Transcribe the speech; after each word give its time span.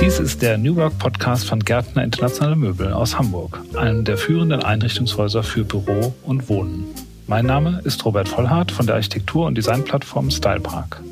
Dies 0.00 0.20
ist 0.20 0.40
der 0.40 0.56
New 0.56 0.76
Work 0.76 0.98
Podcast 0.98 1.46
von 1.46 1.60
Gärtner 1.60 2.04
Internationale 2.04 2.56
Möbel 2.56 2.92
aus 2.92 3.18
Hamburg, 3.18 3.60
einem 3.74 4.04
der 4.04 4.16
führenden 4.16 4.62
Einrichtungshäuser 4.62 5.42
für 5.42 5.64
Büro 5.64 6.14
und 6.22 6.48
Wohnen. 6.48 6.84
Mein 7.26 7.46
Name 7.46 7.80
ist 7.84 8.04
Robert 8.04 8.28
Vollhardt 8.28 8.70
von 8.70 8.86
der 8.86 8.94
Architektur- 8.94 9.46
und 9.46 9.56
Designplattform 9.56 10.30
Stylepark. 10.30 11.02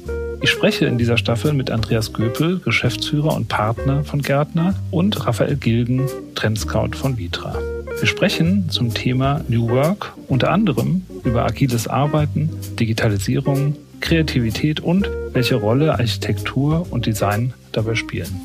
Ich 0.43 0.51
spreche 0.51 0.87
in 0.87 0.99
dieser 0.99 1.17
Staffel 1.17 1.55
mit 1.55 1.71
Andreas 1.71 2.13
Göpel, 2.13 2.61
Geschäftsführer 2.61 3.35
und 3.35 3.49
Partner 3.49 4.05
von 4.05 4.23
Gärtner, 4.23 4.75
und 4.91 5.27
Raphael 5.27 5.57
Gilgen, 5.57 6.07
Trendscout 6.35 6.91
von 6.95 7.19
Vitra. 7.19 7.57
Wir 7.99 8.07
sprechen 8.07 8.69
zum 8.69 8.93
Thema 8.93 9.41
New 9.49 9.71
Work 9.71 10.13
unter 10.29 10.51
anderem 10.51 11.03
über 11.25 11.45
agiles 11.45 11.89
Arbeiten, 11.89 12.51
Digitalisierung, 12.79 13.75
Kreativität 14.05 14.81
und 14.81 15.09
welche 15.33 15.55
Rolle 15.55 15.95
Architektur 15.95 16.87
und 16.93 17.07
Design 17.07 17.55
dabei 17.73 17.95
spielen. 17.95 18.39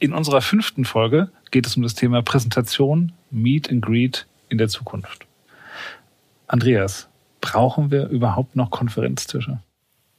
In 0.00 0.12
unserer 0.12 0.40
fünften 0.40 0.84
Folge 0.84 1.30
geht 1.52 1.68
es 1.68 1.76
um 1.76 1.84
das 1.84 1.94
Thema 1.94 2.22
Präsentation, 2.22 3.12
Meet 3.30 3.70
and 3.70 3.82
Greet 3.82 4.26
in 4.48 4.58
der 4.58 4.68
Zukunft. 4.68 5.26
Andreas, 6.48 7.06
brauchen 7.40 7.92
wir 7.92 8.08
überhaupt 8.08 8.56
noch 8.56 8.70
Konferenztische? 8.70 9.60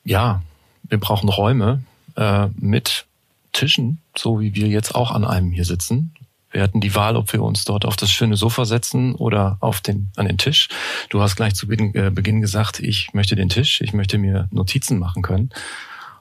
Ja, 0.05 0.41
wir 0.83 0.99
brauchen 0.99 1.27
Räume 1.27 1.83
äh, 2.15 2.47
mit 2.55 3.05
Tischen, 3.51 3.99
so 4.17 4.39
wie 4.39 4.55
wir 4.55 4.69
jetzt 4.69 4.95
auch 4.95 5.11
an 5.11 5.25
einem 5.25 5.51
hier 5.51 5.65
sitzen. 5.65 6.13
Wir 6.55 6.63
hatten 6.63 6.79
die 6.79 6.95
Wahl, 6.95 7.17
ob 7.17 7.33
wir 7.33 7.43
uns 7.43 7.65
dort 7.65 7.83
auf 7.83 7.97
das 7.97 8.09
schöne 8.09 8.37
Sofa 8.37 8.63
setzen 8.63 9.13
oder 9.13 9.57
auf 9.59 9.81
den, 9.81 10.09
an 10.15 10.25
den 10.25 10.37
Tisch. 10.37 10.69
Du 11.09 11.21
hast 11.21 11.35
gleich 11.35 11.53
zu 11.53 11.67
Beginn, 11.67 11.93
äh, 11.95 12.11
Beginn 12.11 12.39
gesagt, 12.39 12.79
ich 12.79 13.13
möchte 13.13 13.35
den 13.35 13.49
Tisch, 13.49 13.81
ich 13.81 13.91
möchte 13.91 14.17
mir 14.17 14.47
Notizen 14.51 14.97
machen 14.97 15.21
können. 15.21 15.49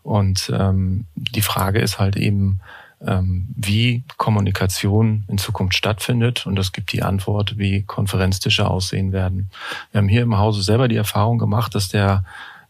Und 0.02 0.52
ähm, 0.52 1.06
die 1.15 1.41
Frage 1.41 1.78
ist 1.78 2.00
halt 2.00 2.17
eben, 2.17 2.58
ähm, 3.00 3.47
wie 3.55 4.03
Kommunikation 4.17 5.25
in 5.28 5.39
Zukunft 5.39 5.77
stattfindet. 5.77 6.47
Und 6.47 6.56
das 6.56 6.73
gibt 6.73 6.92
die 6.92 7.05
Antwort, 7.05 7.56
wie 7.56 7.83
Konferenztische 7.83 8.69
aussehen 8.69 9.12
werden. 9.12 9.51
Wir 9.92 9.98
haben 9.98 10.08
hier 10.08 10.23
im 10.23 10.36
Hause 10.36 10.62
selber 10.62 10.89
die 10.89 10.97
Erfahrung 10.97 11.39
gemacht, 11.39 11.77
dass 11.77 11.91
der 11.91 12.25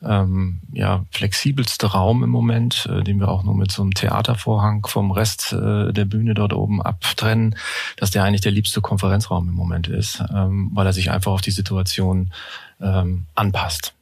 ähm, 0.05 0.61
ja, 0.73 1.05
flexibelste 1.11 1.87
Raum 1.87 2.23
im 2.23 2.31
Moment, 2.31 2.89
äh, 2.91 3.03
den 3.03 3.21
wir 3.21 3.29
auch 3.29 3.45
nur 3.45 3.55
mit 3.55 3.73
so 3.73 3.83
einem 3.83 3.95
Theatervorhang 3.95 4.87
vom 4.87 5.11
Rest 5.11 5.53
äh, 5.53 5.93
der 5.93 6.05
Bühne 6.05 6.35
dort 6.35 6.53
oben 6.53 6.83
abtrennen, 6.83 7.57
dass 7.97 8.11
der 8.11 8.25
eigentlich 8.25 8.43
der 8.43 8.53
liebste 8.53 8.81
Konferenzraum 8.81 9.49
im 9.49 9.55
Moment 9.55 9.89
ist, 9.89 10.23
ähm, 10.35 10.71
weil 10.75 10.87
er 10.87 10.93
sich 10.93 11.11
einfach 11.11 11.33
auf 11.33 11.41
die 11.41 11.51
Situation 11.51 12.33
ähm, 12.81 13.27
anpasst. 13.35 13.95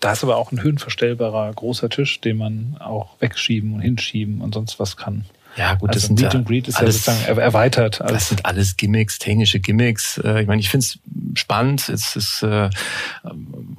Da 0.00 0.12
ist 0.12 0.24
aber 0.24 0.36
auch 0.36 0.50
ein 0.50 0.62
höhenverstellbarer 0.62 1.52
großer 1.52 1.90
Tisch, 1.90 2.20
den 2.20 2.38
man 2.38 2.76
auch 2.78 3.20
wegschieben 3.20 3.74
und 3.74 3.80
hinschieben 3.80 4.40
und 4.40 4.54
sonst 4.54 4.80
was 4.80 4.96
kann. 4.96 5.26
Ja, 5.56 5.74
gut, 5.74 5.90
also 5.90 5.98
das 5.98 6.06
sind 6.06 6.20
Meet 6.20 6.34
and 6.34 6.46
Greet 6.46 6.68
ist 6.68 6.76
alles, 6.76 7.06
ja 7.06 7.12
sozusagen 7.12 7.38
erweitert. 7.40 8.00
Alles. 8.00 8.12
Das 8.12 8.28
sind 8.28 8.46
alles 8.46 8.76
Gimmicks, 8.76 9.18
technische 9.18 9.58
Gimmicks. 9.60 10.18
Äh, 10.18 10.42
ich 10.42 10.46
meine, 10.46 10.60
ich 10.60 10.70
finde 10.70 10.86
es 10.86 10.98
spannend. 11.38 11.88
Es 11.88 12.16
ist, 12.16 12.42
äh, 12.42 12.70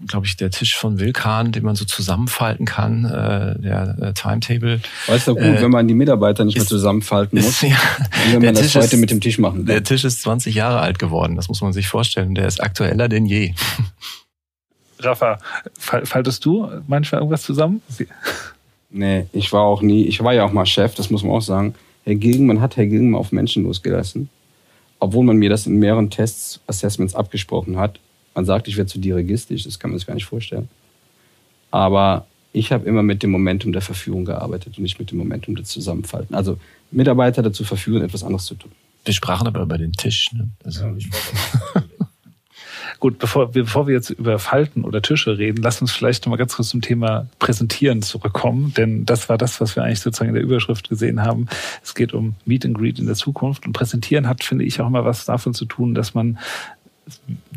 glaube 0.07 0.25
ich, 0.25 0.37
der 0.37 0.51
Tisch 0.51 0.75
von 0.75 0.99
Wilkan, 0.99 1.51
den 1.51 1.63
man 1.63 1.75
so 1.75 1.85
zusammenfalten 1.85 2.65
kann, 2.65 3.05
äh, 3.05 3.59
der 3.59 3.97
äh, 4.01 4.13
Timetable. 4.13 4.81
Weißt 5.07 5.27
du, 5.27 5.35
gut, 5.35 5.43
äh, 5.43 5.61
wenn 5.61 5.71
man 5.71 5.87
die 5.87 5.93
Mitarbeiter 5.93 6.43
nicht 6.43 6.57
ist, 6.57 6.63
mehr 6.63 6.67
zusammenfalten 6.67 7.39
muss, 7.39 7.47
ist, 7.47 7.61
ja, 7.69 7.77
wenn 8.31 8.41
man 8.43 8.55
das 8.55 8.75
heute 8.75 8.85
ist, 8.85 8.97
mit 8.97 9.11
dem 9.11 9.21
Tisch 9.21 9.37
machen 9.37 9.59
kann. 9.59 9.65
Der 9.67 9.83
Tisch 9.83 10.03
ist 10.03 10.21
20 10.21 10.53
Jahre 10.53 10.81
alt 10.81 10.99
geworden, 10.99 11.35
das 11.35 11.47
muss 11.47 11.61
man 11.61 11.73
sich 11.73 11.87
vorstellen. 11.87 12.35
Der 12.35 12.47
ist 12.47 12.61
aktueller 12.61 13.07
denn 13.07 13.25
je. 13.25 13.53
Rafa, 14.99 15.39
faltest 15.77 16.45
du 16.45 16.69
manchmal 16.87 17.21
irgendwas 17.21 17.43
zusammen? 17.43 17.81
Nee, 18.91 19.27
ich 19.31 19.51
war 19.53 19.61
auch 19.61 19.81
nie, 19.81 20.03
ich 20.03 20.21
war 20.23 20.33
ja 20.33 20.45
auch 20.45 20.51
mal 20.51 20.65
Chef, 20.65 20.95
das 20.95 21.09
muss 21.09 21.23
man 21.23 21.31
auch 21.31 21.41
sagen. 21.41 21.75
Herr 22.03 22.15
Gilgen, 22.15 22.45
man 22.45 22.61
hat 22.61 22.77
Herr 22.77 22.85
Gilgen 22.85 23.11
mal 23.11 23.19
auf 23.19 23.31
Menschen 23.31 23.63
losgelassen. 23.63 24.29
Obwohl 24.99 25.23
man 25.23 25.37
mir 25.37 25.49
das 25.49 25.65
in 25.65 25.79
mehreren 25.79 26.09
Tests, 26.09 26.59
Assessments 26.67 27.15
abgesprochen 27.15 27.77
hat. 27.77 27.99
Man 28.35 28.45
sagt, 28.45 28.67
ich 28.67 28.77
werde 28.77 28.89
zu 28.89 28.99
dirigistisch, 28.99 29.63
das 29.63 29.79
kann 29.79 29.91
man 29.91 29.99
sich 29.99 30.07
gar 30.07 30.13
nicht 30.13 30.25
vorstellen. 30.25 30.69
Aber 31.71 32.27
ich 32.53 32.71
habe 32.71 32.85
immer 32.85 33.01
mit 33.01 33.23
dem 33.23 33.31
Momentum 33.31 33.71
der 33.71 33.81
Verführung 33.81 34.25
gearbeitet 34.25 34.77
und 34.77 34.83
nicht 34.83 34.99
mit 34.99 35.11
dem 35.11 35.17
Momentum 35.17 35.55
des 35.55 35.69
Zusammenfalten. 35.69 36.35
Also 36.35 36.57
Mitarbeiter 36.91 37.41
dazu 37.41 37.63
verführen, 37.63 38.03
etwas 38.03 38.23
anderes 38.23 38.45
zu 38.45 38.55
tun. 38.55 38.71
Wir 39.05 39.13
sprachen 39.13 39.47
aber 39.47 39.61
über 39.61 39.77
den 39.77 39.93
Tisch. 39.93 40.31
Ne? 40.33 40.49
Also 40.63 40.85
ja, 40.85 40.93
Gut, 43.01 43.17
bevor, 43.17 43.51
bevor 43.51 43.87
wir 43.87 43.95
jetzt 43.95 44.11
über 44.11 44.37
Falten 44.37 44.83
oder 44.83 45.01
Tische 45.01 45.39
reden, 45.39 45.63
lass 45.63 45.81
uns 45.81 45.91
vielleicht 45.91 46.23
nochmal 46.23 46.37
ganz 46.37 46.55
kurz 46.55 46.69
zum 46.69 46.81
Thema 46.81 47.25
Präsentieren 47.39 48.03
zurückkommen, 48.03 48.75
denn 48.77 49.07
das 49.07 49.27
war 49.27 49.39
das, 49.39 49.59
was 49.59 49.75
wir 49.75 49.81
eigentlich 49.81 50.01
sozusagen 50.01 50.29
in 50.29 50.35
der 50.35 50.43
Überschrift 50.43 50.87
gesehen 50.87 51.23
haben. 51.23 51.47
Es 51.83 51.95
geht 51.95 52.13
um 52.13 52.35
Meet 52.45 52.63
and 52.63 52.77
Greet 52.77 52.99
in 52.99 53.07
der 53.07 53.15
Zukunft 53.15 53.65
und 53.65 53.73
Präsentieren 53.73 54.27
hat, 54.27 54.43
finde 54.43 54.65
ich, 54.65 54.79
auch 54.79 54.85
immer 54.85 55.03
was 55.03 55.25
davon 55.25 55.55
zu 55.55 55.65
tun, 55.65 55.95
dass 55.95 56.13
man 56.13 56.37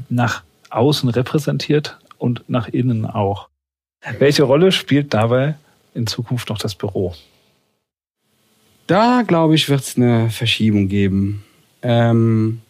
nach 0.09 0.43
außen 0.71 1.11
repräsentiert 1.11 1.99
und 2.17 2.49
nach 2.49 2.69
innen 2.69 3.05
auch. 3.05 3.51
Welche 4.19 4.45
Rolle 4.45 4.73
spielt 4.73 5.13
dabei 5.13 5.57
in 5.93 6.07
Zukunft 6.07 6.49
noch 6.49 6.59
das 6.59 6.75
Büro? 6.75 7.15
Da, 8.87 9.25
glaube 9.27 9.57
ich, 9.57 9.69
wird 9.69 9.83
es 9.83 9.99
eine 9.99 10.31
Verschiebung 10.31 10.89
geben. 10.89 11.45
Ähm, 11.83 12.63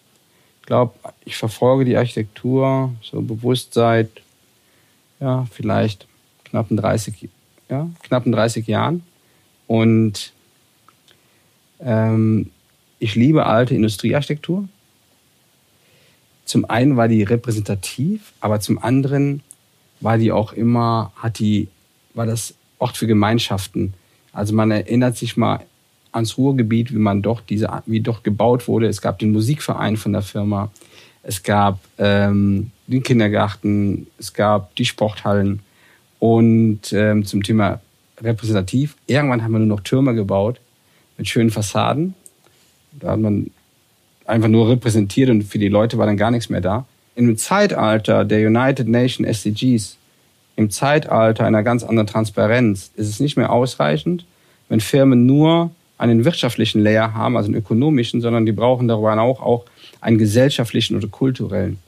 glaube, 0.66 0.94
ich 1.25 1.36
verfolge 1.36 1.84
die 1.84 1.97
Architektur 1.97 2.92
so 3.02 3.20
bewusst 3.20 3.75
seit 3.75 4.10
ja, 5.20 5.47
vielleicht 5.50 6.06
knappen 6.44 6.76
30, 6.76 7.28
ja, 7.69 7.88
knappen 8.02 8.32
30 8.32 8.66
Jahren. 8.66 9.02
Und 9.66 10.32
ähm, 11.80 12.50
ich 12.98 13.14
liebe 13.14 13.47
alte 13.47 13.75
Industriearchitektur. 13.75 14.69
Zum 16.44 16.64
einen 16.66 16.96
war 16.96 17.08
die 17.08 17.22
repräsentativ, 17.22 18.32
aber 18.41 18.60
zum 18.60 18.78
anderen 18.78 19.42
war 20.00 20.19
die 20.19 20.32
auch 20.32 20.52
immer, 20.52 21.12
hat 21.16 21.38
die, 21.38 21.69
war 22.12 22.26
das 22.26 22.54
Ort 22.78 22.96
für 22.96 23.06
Gemeinschaften. 23.06 23.94
Also 24.32 24.54
man 24.54 24.70
erinnert 24.70 25.16
sich 25.16 25.36
mal 25.36 25.60
ans 26.14 26.38
Ruhrgebiet, 26.38 26.92
wie 26.92 26.98
man 26.98 27.22
doch 27.22 27.41
diese, 27.41 27.69
wie 27.86 28.00
doch 28.00 28.22
gebaut 28.22 28.69
wurde. 28.69 28.86
Es 28.86 29.00
gab 29.00 29.19
den 29.19 29.32
Musikverein 29.32 29.97
von 29.97 30.12
der 30.12 30.22
Firma, 30.22 30.70
es 31.22 31.42
gab 31.42 31.78
ähm, 31.98 32.70
den 32.86 33.02
Kindergarten, 33.02 34.06
es 34.19 34.32
gab 34.32 34.75
die 34.76 34.84
Sporthallen 34.84 35.60
und 36.19 36.92
ähm, 36.92 37.25
zum 37.25 37.42
Thema 37.42 37.80
repräsentativ. 38.20 38.97
Irgendwann 39.06 39.42
haben 39.42 39.52
wir 39.52 39.58
nur 39.58 39.69
noch 39.69 39.80
Türme 39.80 40.14
gebaut 40.14 40.60
mit 41.16 41.28
schönen 41.28 41.50
Fassaden. 41.50 42.14
Da 42.92 43.12
hat 43.12 43.20
man 43.20 43.50
einfach 44.25 44.48
nur 44.48 44.69
repräsentiert 44.69 45.31
und 45.31 45.42
für 45.42 45.58
die 45.58 45.69
Leute 45.69 45.98
war 45.98 46.06
dann 46.06 46.16
gar 46.16 46.31
nichts 46.31 46.48
mehr 46.48 46.60
da. 46.60 46.86
Im 47.16 47.36
Zeitalter 47.36 48.25
der 48.25 48.46
United 48.46 48.88
Nations 48.88 49.28
SDGs, 49.28 49.96
im 50.56 50.70
Zeitalter 50.70 51.44
einer 51.44 51.62
ganz 51.62 51.82
anderen 51.82 52.06
Transparenz, 52.06 52.91
ist 52.96 53.08
es 53.08 53.20
nicht 53.20 53.36
mehr 53.36 53.50
ausreichend, 53.50 54.25
wenn 54.69 54.81
Firmen 54.81 55.26
nur 55.26 55.70
einen 55.99 56.25
wirtschaftlichen 56.25 56.82
Layer 56.82 57.15
haben, 57.15 57.37
also 57.37 57.49
einen 57.49 57.56
ökonomischen, 57.56 58.21
sondern 58.21 58.47
die 58.47 58.53
brauchen 58.53 58.88
darüber 58.88 59.21
auch, 59.21 59.41
auch 59.41 59.65
einen 60.00 60.19
gesellschaftlichen 60.19 60.97
oder 60.97 61.09
kulturellen. 61.09 61.78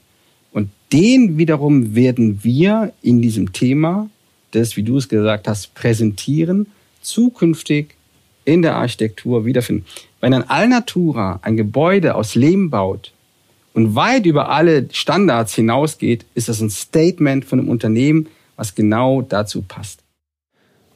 Und 0.51 0.69
den 0.91 1.37
wiederum 1.37 1.95
werden 1.95 2.43
wir 2.43 2.93
in 3.01 3.21
diesem 3.21 3.53
Thema, 3.53 4.09
das, 4.51 4.77
wie 4.77 4.83
du 4.83 4.97
es 4.97 5.09
gesagt 5.09 5.47
hast, 5.47 5.75
präsentieren, 5.75 6.67
zukünftig 7.01 7.95
in 8.45 8.61
der 8.61 8.75
Architektur 8.75 9.45
wiederfinden. 9.45 9.85
Wenn 10.21 10.33
ein 10.33 10.49
Alnatura 10.49 11.39
ein 11.43 11.57
Gebäude 11.57 12.15
aus 12.15 12.33
Lehm 12.33 12.69
baut 12.69 13.11
und 13.73 13.93
weit 13.93 14.25
über 14.25 14.49
alle 14.49 14.87
Standards 14.91 15.53
hinausgeht, 15.53 16.25
ist 16.33 16.49
das 16.49 16.61
ein 16.61 16.69
Statement 16.69 17.45
von 17.45 17.59
einem 17.59 17.69
Unternehmen, 17.69 18.27
was 18.55 18.73
genau 18.73 19.21
dazu 19.21 19.61
passt. 19.61 20.06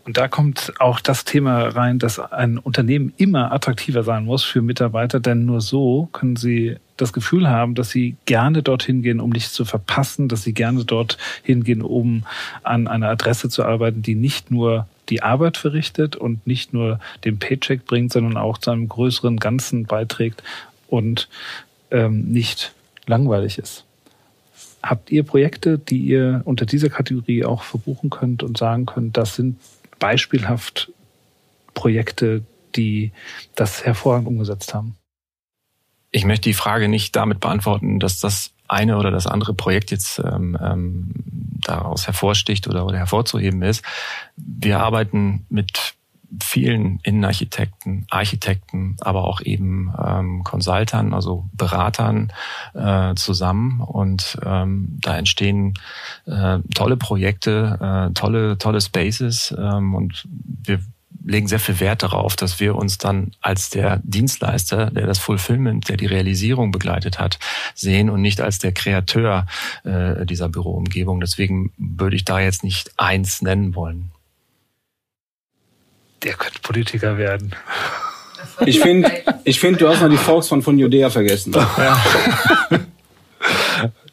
Und 0.03 0.18
da 0.18 0.27
kommt 0.27 0.74
auch 0.80 1.00
das 1.00 1.25
Thema 1.25 1.68
rein, 1.68 2.00
dass 2.00 2.19
ein 2.19 2.57
Unternehmen 2.57 3.13
immer 3.18 3.51
attraktiver 3.51 4.03
sein 4.03 4.25
muss 4.25 4.44
für 4.44 4.62
Mitarbeiter, 4.62 5.19
denn 5.19 5.45
nur 5.45 5.62
so 5.62 6.09
können 6.12 6.36
sie 6.36 6.77
das 6.98 7.13
Gefühl 7.13 7.50
haben, 7.50 7.75
dass 7.75 7.89
sie 7.89 8.15
gerne 8.25 8.63
dorthin 8.63 9.01
gehen, 9.01 9.19
um 9.19 9.30
nichts 9.30 9.53
zu 9.53 9.65
verpassen, 9.65 10.27
dass 10.27 10.44
sie 10.44 10.53
gerne 10.53 10.86
dorthin 10.86 11.63
gehen, 11.63 11.81
um 11.81 12.24
an 12.63 12.88
einer 12.88 13.09
Adresse 13.09 13.50
zu 13.50 13.63
arbeiten, 13.63 14.01
die 14.01 14.15
nicht 14.15 14.51
nur 14.51 14.88
die 15.09 15.24
Arbeit 15.24 15.57
verrichtet 15.57 16.15
und 16.15 16.45
nicht 16.47 16.74
nur 16.74 17.00
den 17.25 17.38
Paycheck 17.38 17.86
bringt, 17.86 18.13
sondern 18.13 18.38
auch 18.38 18.57
zu 18.57 18.71
einem 18.71 18.88
größeren 18.88 19.38
Ganzen 19.38 19.86
beiträgt 19.86 20.42
und 20.88 21.27
ähm, 21.92 22.31
nicht 22.31 22.74
langweilig 23.06 23.57
ist. 23.57 23.86
Habt 24.81 25.12
ihr 25.12 25.24
Projekte, 25.24 25.77
die 25.77 26.00
ihr 26.00 26.42
unter 26.45 26.65
dieser 26.65 26.89
Kategorie 26.89 27.45
auch 27.45 27.63
verbuchen 27.63 28.09
könnt 28.09 28.42
und 28.42 28.57
sagen 28.57 28.86
könnt, 28.86 29.18
das 29.18 29.36
sind 29.36 29.57
beispielhaft 30.01 30.92
Projekte, 31.74 32.44
die 32.75 33.13
das 33.56 33.86
hervorragend 33.86 34.27
umgesetzt 34.27 34.74
haben? 34.74 34.98
Ich 36.12 36.25
möchte 36.25 36.50
die 36.50 36.53
Frage 36.53 36.89
nicht 36.89 37.15
damit 37.15 37.39
beantworten, 37.39 38.00
dass 38.00 38.19
das 38.19 38.51
eine 38.68 38.98
oder 38.98 39.12
das 39.12 39.27
andere 39.27 39.53
Projekt 39.53 39.92
jetzt 39.92 40.19
ähm, 40.19 40.57
ähm, 40.62 41.12
daraus 41.62 42.07
hervorsticht 42.07 42.68
oder, 42.68 42.86
oder 42.86 42.98
hervorzuheben 42.98 43.62
ist. 43.62 43.83
Wir 44.36 44.80
arbeiten 44.80 45.45
mit 45.50 45.94
vielen 46.42 47.00
Innenarchitekten, 47.04 48.06
Architekten, 48.10 48.95
aber 49.01 49.25
auch 49.25 49.42
eben 49.42 49.94
ähm, 50.04 50.44
Consultern, 50.44 51.13
also 51.13 51.45
Beratern 51.54 52.31
äh, 52.74 53.16
zusammen. 53.16 53.81
Und 53.81 54.38
ähm, 54.45 54.98
da 55.01 55.18
entstehen 55.18 55.74
äh, 56.25 56.60
tolle 56.74 56.98
Projekte, 56.98 58.10
äh, 58.10 58.13
tolle, 58.13 58.57
tolle 58.57 58.81
Spaces. 58.81 59.54
Ähm, 59.57 59.94
und 59.94 60.28
wir 60.63 60.80
legen 61.24 61.48
sehr 61.48 61.60
viel 61.60 61.80
Wert 61.80 62.04
darauf, 62.04 62.36
dass 62.36 62.60
wir 62.60 62.75
uns 62.75 62.98
dann 62.98 63.31
als 63.42 63.69
der 63.69 64.01
Dienstleister, 64.04 64.89
der 64.89 65.06
das 65.06 65.19
Fulfillment, 65.19 65.89
der 65.89 65.98
die 65.98 66.06
Realisierung 66.06 66.72
begleitet 66.72 67.19
hat, 67.19 67.39
sehen 67.75 68.10
und 68.10 68.22
nicht 68.22 68.42
als 68.42 68.60
der 68.60 68.72
Kreateur 68.72 69.45
äh, 69.83 70.25
dieser 70.25 70.50
Büroumgebung. 70.50 71.19
Deswegen 71.19 71.72
würde 71.78 72.16
ich 72.16 72.25
da 72.25 72.39
jetzt 72.39 72.63
nicht 72.63 72.92
eins 72.98 73.42
nennen 73.42 73.75
wollen. 73.75 74.12
Der 76.23 76.33
könnte 76.33 76.59
Politiker 76.62 77.18
werden. 77.18 77.56
Ich 78.65 78.79
finde, 78.79 79.12
ich 79.44 79.59
find, 79.59 79.81
du 79.81 79.88
hast 79.88 80.01
noch 80.01 80.09
die 80.09 80.18
Volksfront 80.18 80.63
von 80.63 80.77
Judäa 80.77 81.09
vergessen. 81.09 81.53
Ja. 81.53 82.01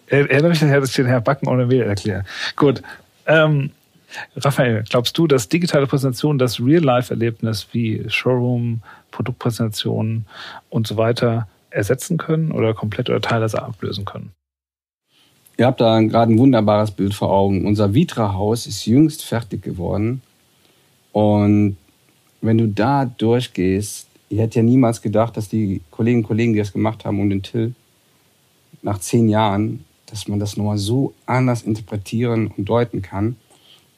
Erinnere 0.06 0.50
mich 0.50 0.60
daher, 0.60 0.80
dass 0.80 0.90
ich 0.90 0.96
den 0.96 1.06
Herr 1.06 1.20
Backen 1.20 1.48
ohne 1.48 1.66
Mehl 1.66 1.82
erkläre. 1.82 2.24
Gut. 2.56 2.82
Ähm, 3.26 3.70
Raphael, 4.36 4.84
glaubst 4.88 5.18
du, 5.18 5.26
dass 5.26 5.48
digitale 5.48 5.86
Präsentationen 5.86 6.38
das 6.38 6.60
Real-Life-Erlebnis 6.60 7.68
wie 7.72 8.04
Showroom, 8.08 8.80
Produktpräsentationen 9.10 10.24
und 10.70 10.86
so 10.86 10.96
weiter 10.96 11.46
ersetzen 11.70 12.16
können 12.16 12.52
oder 12.52 12.72
komplett 12.72 13.10
oder 13.10 13.20
teilweise 13.20 13.62
ablösen 13.62 14.06
können? 14.06 14.32
Ihr 15.58 15.66
habt 15.66 15.80
da 15.80 16.00
gerade 16.00 16.32
ein 16.32 16.38
wunderbares 16.38 16.92
Bild 16.92 17.12
vor 17.12 17.30
Augen. 17.30 17.66
Unser 17.66 17.92
Vitra-Haus 17.92 18.66
ist 18.66 18.86
jüngst 18.86 19.24
fertig 19.24 19.62
geworden. 19.62 20.22
Und 21.12 21.76
wenn 22.40 22.58
du 22.58 22.68
da 22.68 23.04
durchgehst, 23.04 24.06
ihr 24.28 24.42
hättet 24.42 24.56
ja 24.56 24.62
niemals 24.62 25.02
gedacht, 25.02 25.36
dass 25.36 25.48
die 25.48 25.80
Kolleginnen 25.90 26.22
und 26.22 26.28
Kollegen, 26.28 26.52
die 26.52 26.58
das 26.58 26.72
gemacht 26.72 27.04
haben 27.04 27.20
um 27.20 27.30
den 27.30 27.42
Till, 27.42 27.74
nach 28.82 28.98
zehn 29.00 29.28
Jahren, 29.28 29.84
dass 30.06 30.28
man 30.28 30.38
das 30.38 30.56
nochmal 30.56 30.78
so 30.78 31.12
anders 31.26 31.62
interpretieren 31.62 32.48
und 32.56 32.68
deuten 32.68 33.02
kann. 33.02 33.36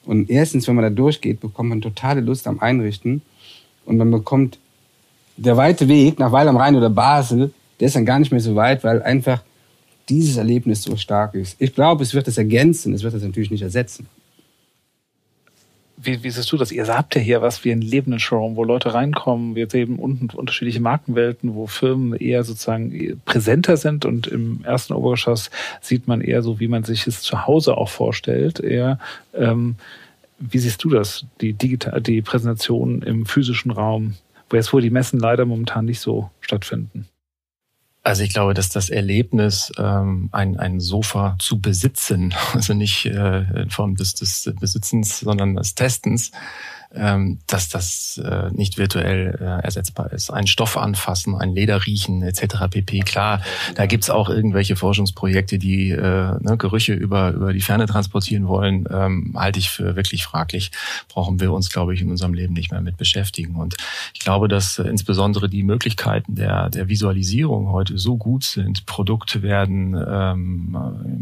Und 0.07 0.31
erstens, 0.31 0.67
wenn 0.67 0.75
man 0.75 0.85
da 0.85 0.91
durchgeht, 0.91 1.41
bekommt 1.41 1.69
man 1.69 1.81
totale 1.81 2.21
Lust 2.21 2.47
am 2.47 2.61
Einrichten. 2.61 3.23
Und 3.85 3.99
man 3.99 4.11
bekommt 4.11 4.59
der 5.37 5.57
weite 5.57 5.89
Weg 5.89 6.19
nach 6.19 6.33
Weil 6.33 6.49
am 6.49 6.57
Rhein 6.57 6.77
oder 6.77 6.91
Basel, 6.91 7.53
der 7.79 7.87
ist 7.87 7.97
dann 7.97 8.07
gar 8.07 8.19
nicht 8.19 8.31
mehr 8.31 8.41
so 8.41 8.57
weit, 8.57 8.83
weil 8.83 9.03
einfach 9.03 9.43
dieses 10.09 10.37
Erlebnis 10.37 10.83
so 10.83 10.97
stark 10.97 11.35
ist. 11.35 11.57
Ich 11.59 11.75
glaube, 11.75 12.03
es 12.03 12.15
wird 12.15 12.27
das 12.27 12.39
ergänzen, 12.39 12.95
es 12.95 13.03
wird 13.03 13.15
das 13.15 13.23
natürlich 13.23 13.51
nicht 13.51 13.63
ersetzen 13.63 14.09
wie, 16.03 16.23
wie 16.23 16.31
siehst 16.31 16.51
du 16.51 16.57
das? 16.57 16.73
Ihr 16.73 16.87
habt 16.89 17.15
ja 17.15 17.21
hier 17.21 17.43
was 17.43 17.65
wie 17.65 17.73
einen 17.73 17.83
lebenden 17.83 18.21
Showroom, 18.21 18.57
wo 18.57 18.65
Leute 18.65 18.95
reinkommen. 18.95 19.55
Wir 19.55 19.69
sehen 19.69 19.97
unten 19.97 20.31
unterschiedliche 20.31 20.81
Markenwelten, 20.81 21.55
wo 21.55 21.67
Firmen 21.67 22.15
eher 22.19 22.43
sozusagen 22.43 23.21
präsenter 23.25 23.77
sind 23.77 24.05
und 24.05 24.27
im 24.27 24.65
ersten 24.65 24.95
Obergeschoss 24.95 25.51
sieht 25.81 26.09
man 26.09 26.21
eher 26.21 26.43
so, 26.43 26.59
wie 26.59 26.69
man 26.69 26.85
sich 26.85 27.07
es 27.07 27.21
zu 27.21 27.47
Hause 27.47 27.77
auch 27.77 27.91
vorstellt. 27.91 28.61
Eher, 28.61 28.99
ähm, 29.35 29.77
wie 30.39 30.59
siehst 30.59 30.83
du 30.85 30.89
das? 30.89 31.27
Die 31.41 31.53
digital, 31.53 32.01
die 32.01 32.23
Präsentation 32.23 33.03
im 33.03 33.27
physischen 33.27 33.71
Raum, 33.71 34.15
wo 34.49 34.57
jetzt 34.57 34.73
wohl 34.73 34.83
die 34.83 34.91
Messen 34.91 35.21
leider 35.21 35.45
momentan 35.45 35.85
nicht 35.85 36.01
so 36.01 36.31
stattfinden. 36.41 37.10
Also 38.03 38.23
ich 38.23 38.33
glaube, 38.33 38.55
dass 38.55 38.71
das 38.71 38.89
Erlebnis, 38.89 39.73
ähm, 39.77 40.31
ein, 40.33 40.59
ein 40.59 40.81
Sofa 40.81 41.37
zu 41.39 41.61
besitzen, 41.61 42.35
also 42.55 42.73
nicht 42.73 43.07
äh, 43.07 43.63
in 43.63 43.71
Form 43.71 43.95
des, 43.95 44.15
des 44.15 44.51
Besitzens, 44.59 45.21
sondern 45.21 45.57
des 45.57 45.75
Testens, 45.75 46.31
dass 46.93 47.69
das 47.69 48.19
äh, 48.19 48.51
nicht 48.51 48.77
virtuell 48.77 49.39
äh, 49.41 49.65
ersetzbar 49.65 50.13
ist. 50.13 50.31
Ein 50.31 50.49
Stoff 50.49 50.77
anfassen, 50.77 51.37
ein 51.37 51.55
Leder 51.55 51.87
riechen 51.87 52.23
etc. 52.23 52.69
pp. 52.69 53.01
Klar, 53.01 53.43
da 53.77 53.87
gibt's 53.87 54.11
auch 54.11 54.29
irgendwelche 54.29 54.75
Forschungsprojekte, 54.75 55.59
die 55.59 55.91
äh, 55.91 56.35
ne, 56.41 56.57
Gerüche 56.59 56.95
über, 56.95 57.31
über 57.31 57.53
die 57.53 57.61
Ferne 57.61 57.87
transportieren 57.87 58.49
wollen, 58.49 58.87
ähm, 58.91 59.35
halte 59.37 59.61
ich 59.61 59.71
für 59.71 59.95
wirklich 59.95 60.25
fraglich. 60.25 60.73
Brauchen 61.09 61.39
wir 61.39 61.53
uns, 61.53 61.71
glaube 61.71 61.95
ich, 61.95 62.01
in 62.01 62.11
unserem 62.11 62.35
Leben 62.35 62.55
nicht 62.55 62.73
mehr 62.73 62.81
mit 62.81 62.97
beschäftigen. 62.97 63.55
Und 63.55 63.77
ich 64.13 64.21
glaube, 64.21 64.49
dass 64.49 64.79
äh, 64.79 64.83
insbesondere 64.83 65.49
die 65.49 65.63
Möglichkeiten 65.63 66.35
der, 66.35 66.71
der 66.71 66.89
Visualisierung 66.89 67.69
heute 67.69 67.99
so 67.99 68.17
gut 68.17 68.43
sind. 68.43 68.87
Produkte 68.87 69.43
werden 69.43 69.95
ähm, 69.95 70.77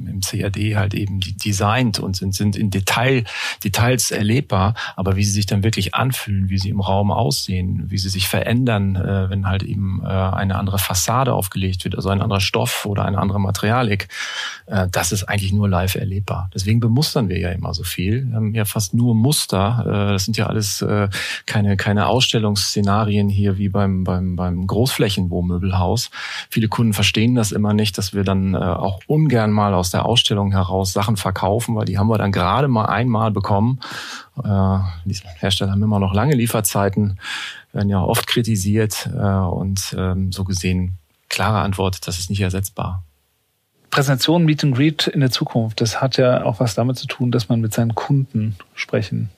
im 0.09 0.21
CAD 0.21 0.76
halt 0.76 0.94
eben 0.94 1.21
designt 1.21 1.99
und 1.99 2.17
sind, 2.17 2.35
sind 2.35 2.56
in 2.56 2.71
Detail, 2.71 3.25
Details 3.62 4.11
erlebbar, 4.11 4.75
aber 4.97 5.17
wie 5.17 5.25
sie 5.25 5.32
sich 5.32 5.47
dann 5.47 5.58
dann 5.59 5.65
wirklich 5.65 5.95
anfühlen, 5.95 6.49
wie 6.49 6.59
sie 6.59 6.71
im 6.71 6.81
Raum 6.81 7.11
aussehen, 7.11 7.85
wie 7.89 7.99
sie 7.99 8.09
sich 8.09 8.29
verändern, 8.29 8.97
äh, 8.97 9.31
wenn 9.31 9.47
halt 9.47 9.63
eben 9.63 10.01
äh, 10.05 10.07
eine 10.07 10.57
andere 10.57 10.79
Fassade 10.79 11.33
aufgelegt 11.35 11.85
wird, 11.85 11.97
also 11.97 12.09
ein 12.09 12.23
anderer 12.23 12.41
Stoff 12.41 12.87
oder 12.87 13.05
eine 13.05 13.19
andere 13.19 13.41
Materialik. 13.41 14.09
Äh, 14.69 14.88
das 14.91 15.12
ist 15.12 15.25
eigentlich 15.25 15.53
nur 15.53 15.69
live 15.69 15.94
erlebbar. 15.94 16.50
Deswegen 16.55 16.81
bemustern 16.81 17.29
wir 17.29 17.38
ja 17.38 17.50
immer 17.50 17.75
so 17.75 17.85
viel. 17.85 18.29
Wir 18.29 18.37
haben 18.37 18.55
ja 18.55 18.65
fast 18.65 18.94
nur 18.94 19.15
Muster. 19.15 19.85
Äh, 19.87 20.12
das 20.12 20.25
sind 20.25 20.37
ja 20.37 20.47
alles 20.47 20.82
äh, 20.82 21.09
keine, 21.47 21.76
keine 21.76 22.06
Ausstellungsszenarien 22.06 23.29
hier 23.29 23.59
wie 23.59 23.69
beim, 23.69 24.05
beim, 24.05 24.37
beim 24.37 24.67
Großflächenwohnmöbelhaus. 24.67 26.11
Viele 26.50 26.69
Kunden 26.69 26.93
verstehen 26.93 27.35
das 27.35 27.53
immer 27.53 27.73
nicht, 27.73 27.99
dass 27.99 28.15
wir 28.15 28.25
dann 28.25 28.55
auch 28.55 29.00
ungern 29.06 29.50
mal 29.50 29.75
aus 29.75 29.91
der 29.91 30.05
Ausstellung 30.05 30.53
heraus 30.53 30.93
Sachen 30.93 31.17
verkaufen, 31.17 31.75
weil 31.75 31.85
die 31.85 31.99
haben 31.99 32.09
wir 32.09 32.19
dann 32.19 32.32
gerade 32.32 32.69
mal 32.69 32.87
einmal 32.87 33.31
bekommen 33.31 33.81
äh, 34.44 34.79
die 35.05 35.17
Hersteller 35.38 35.73
haben 35.73 35.82
immer 35.82 35.99
noch 35.99 36.14
lange 36.14 36.35
Lieferzeiten, 36.35 37.19
werden 37.73 37.88
ja 37.88 38.00
oft 38.00 38.26
kritisiert 38.26 39.09
und 39.12 39.94
ähm, 39.99 40.32
so 40.32 40.44
gesehen 40.44 40.99
klare 41.29 41.59
Antwort, 41.59 42.06
das 42.06 42.19
ist 42.19 42.31
nicht 42.31 42.41
ersetzbar. 42.41 43.03
Präsentation, 43.90 44.44
Meet 44.44 44.64
and 44.64 44.76
Greet 44.76 45.06
in 45.06 45.20
der 45.20 45.31
Zukunft, 45.31 45.81
das 45.81 46.00
hat 46.00 46.17
ja 46.17 46.44
auch 46.44 46.61
was 46.61 46.75
damit 46.75 46.99
zu 46.99 47.06
tun, 47.06 47.31
dass 47.31 47.49
man 47.49 47.61
mit 47.61 47.73
seinen 47.73 47.94
Kunden 47.94 48.56
sprechen 48.75 49.31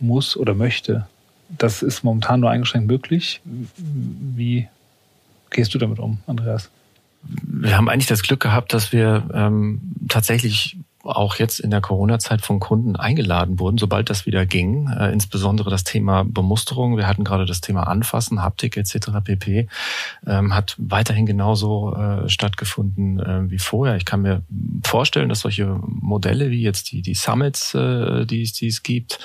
muss 0.00 0.36
oder 0.36 0.54
möchte. 0.54 1.06
Das 1.48 1.82
ist 1.82 2.02
momentan 2.02 2.40
nur 2.40 2.50
eingeschränkt 2.50 2.88
möglich. 2.88 3.40
Wie 3.44 4.68
gehst 5.50 5.74
du 5.74 5.78
damit 5.78 5.98
um, 5.98 6.18
Andreas? 6.26 6.70
Wir 7.22 7.76
haben 7.76 7.88
eigentlich 7.88 8.06
das 8.06 8.22
Glück 8.22 8.40
gehabt, 8.40 8.72
dass 8.72 8.92
wir 8.92 9.28
ähm, 9.32 9.80
tatsächlich 10.08 10.78
auch 11.02 11.36
jetzt 11.36 11.58
in 11.58 11.70
der 11.70 11.80
Corona-Zeit 11.80 12.42
von 12.42 12.60
Kunden 12.60 12.96
eingeladen 12.96 13.58
wurden, 13.58 13.78
sobald 13.78 14.08
das 14.08 14.26
wieder 14.26 14.46
ging. 14.46 14.88
Äh, 14.88 15.12
insbesondere 15.12 15.70
das 15.70 15.84
Thema 15.84 16.24
Bemusterung. 16.24 16.96
Wir 16.96 17.06
hatten 17.06 17.24
gerade 17.24 17.44
das 17.44 17.60
Thema 17.60 17.84
Anfassen, 17.84 18.42
Haptik 18.42 18.76
etc. 18.76 19.08
pp. 19.24 19.68
Ähm, 20.26 20.54
hat 20.54 20.76
weiterhin 20.78 21.26
genauso 21.26 21.94
äh, 21.94 22.28
stattgefunden 22.28 23.20
äh, 23.20 23.50
wie 23.50 23.58
vorher. 23.58 23.96
Ich 23.96 24.04
kann 24.04 24.22
mir 24.22 24.42
vorstellen, 24.84 25.28
dass 25.28 25.40
solche 25.40 25.80
Modelle 25.86 26.50
wie 26.50 26.62
jetzt 26.62 26.92
die, 26.92 27.02
die 27.02 27.14
Summits, 27.14 27.74
äh, 27.74 28.24
die, 28.24 28.44
die 28.44 28.68
es 28.68 28.82
gibt, 28.82 29.18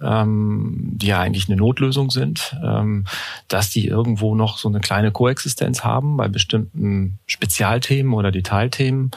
ähm, 0.00 0.92
die 0.92 1.08
ja 1.08 1.20
eigentlich 1.20 1.48
eine 1.48 1.56
Notlösung 1.56 2.10
sind, 2.10 2.56
ähm, 2.62 3.04
dass 3.48 3.70
die 3.70 3.86
irgendwo 3.86 4.34
noch 4.34 4.58
so 4.58 4.68
eine 4.68 4.80
kleine 4.80 5.10
Koexistenz 5.10 5.82
haben 5.82 6.16
bei 6.16 6.28
bestimmten 6.28 7.18
Spezialthemen 7.26 8.14
oder 8.14 8.30
Detailthemen. 8.30 9.10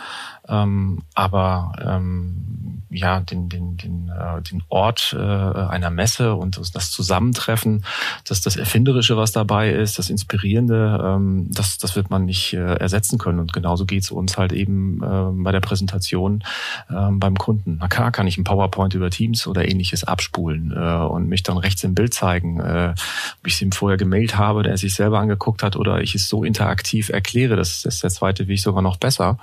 Ähm, 0.49 1.03
aber 1.13 1.73
ähm, 1.81 2.49
ja, 2.91 3.19
den, 3.19 3.49
den, 3.49 3.77
den, 3.77 4.09
äh, 4.09 4.41
den 4.41 4.63
Ort 4.69 5.15
äh, 5.17 5.19
einer 5.19 5.91
Messe 5.91 6.33
und 6.33 6.59
das 6.73 6.89
Zusammentreffen, 6.89 7.85
das, 8.25 8.41
das 8.41 8.55
Erfinderische, 8.55 9.15
was 9.15 9.31
dabei 9.31 9.71
ist, 9.71 9.99
das 9.99 10.09
Inspirierende, 10.09 10.99
ähm, 11.03 11.47
das, 11.51 11.77
das 11.77 11.95
wird 11.95 12.09
man 12.09 12.25
nicht 12.25 12.53
äh, 12.53 12.75
ersetzen 12.75 13.19
können. 13.19 13.39
Und 13.39 13.53
genauso 13.53 13.85
geht's 13.85 14.09
uns 14.09 14.37
halt 14.37 14.51
eben 14.51 15.03
äh, 15.03 15.43
bei 15.43 15.51
der 15.51 15.59
Präsentation 15.59 16.43
äh, 16.89 17.11
beim 17.11 17.37
Kunden. 17.37 17.77
Na 17.79 17.87
klar 17.87 18.11
kann 18.11 18.25
ich 18.25 18.37
ein 18.37 18.43
PowerPoint 18.43 18.95
über 18.95 19.11
Teams 19.11 19.45
oder 19.45 19.69
ähnliches 19.69 20.03
abspulen 20.03 20.73
äh, 20.75 21.05
und 21.05 21.27
mich 21.27 21.43
dann 21.43 21.57
rechts 21.57 21.83
im 21.83 21.93
Bild 21.93 22.13
zeigen, 22.13 22.59
äh, 22.59 22.93
ob 23.39 23.47
ich 23.47 23.53
es 23.53 23.61
ihm 23.61 23.71
vorher 23.71 23.97
gemailt 23.97 24.35
habe, 24.35 24.63
der 24.63 24.73
es 24.73 24.81
sich 24.81 24.95
selber 24.95 25.19
angeguckt 25.19 25.61
hat 25.61 25.75
oder 25.75 26.01
ich 26.01 26.15
es 26.15 26.27
so 26.27 26.43
interaktiv 26.43 27.09
erkläre. 27.09 27.55
Das 27.55 27.85
ist 27.85 28.01
der 28.01 28.09
zweite 28.09 28.47
Weg 28.47 28.59
sogar 28.59 28.81
noch 28.81 28.97
besser. 28.97 29.37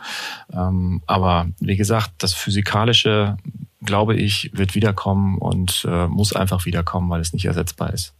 Aber 1.07 1.47
wie 1.61 1.77
gesagt, 1.77 2.13
das 2.19 2.33
Physikalische, 2.33 3.37
glaube 3.85 4.17
ich, 4.17 4.51
wird 4.55 4.75
wiederkommen 4.75 5.39
und 5.39 5.87
äh, 5.89 6.07
muss 6.07 6.35
einfach 6.35 6.65
wiederkommen, 6.65 7.11
weil 7.11 7.21
es 7.21 7.33
nicht 7.33 7.45
ersetzbar 7.45 7.93
ist. 7.93 8.15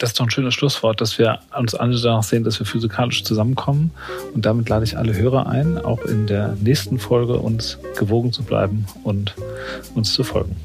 Das 0.00 0.10
ist 0.10 0.18
doch 0.18 0.24
ein 0.24 0.30
schönes 0.30 0.54
Schlusswort, 0.54 1.02
dass 1.02 1.18
wir 1.18 1.40
uns 1.54 1.74
alle 1.74 2.00
danach 2.00 2.22
sehen, 2.22 2.42
dass 2.42 2.58
wir 2.58 2.64
physikalisch 2.64 3.22
zusammenkommen. 3.22 3.90
Und 4.34 4.46
damit 4.46 4.70
lade 4.70 4.82
ich 4.82 4.96
alle 4.96 5.14
Hörer 5.14 5.46
ein, 5.46 5.76
auch 5.76 6.06
in 6.06 6.26
der 6.26 6.56
nächsten 6.58 6.98
Folge 6.98 7.38
uns 7.38 7.78
gewogen 7.98 8.32
zu 8.32 8.42
bleiben 8.42 8.86
und 9.04 9.34
uns 9.94 10.14
zu 10.14 10.24
folgen. 10.24 10.56